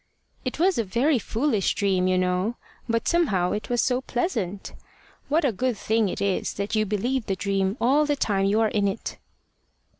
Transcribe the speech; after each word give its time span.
"It 0.43 0.57
was 0.57 0.79
a 0.79 0.83
very 0.83 1.19
foolish 1.19 1.75
dream, 1.75 2.07
you 2.07 2.17
know. 2.17 2.55
But 2.89 3.07
somehow 3.07 3.51
it 3.51 3.69
was 3.69 3.81
so 3.81 4.01
pleasant! 4.01 4.73
What 5.29 5.45
a 5.45 5.51
good 5.51 5.77
thing 5.77 6.09
it 6.09 6.19
is 6.21 6.53
that 6.55 6.73
you 6.73 6.87
believe 6.87 7.27
the 7.27 7.35
dream 7.35 7.77
all 7.79 8.07
the 8.07 8.15
time 8.15 8.45
you 8.45 8.61
are 8.61 8.69
in 8.69 8.87
it!" 8.87 9.19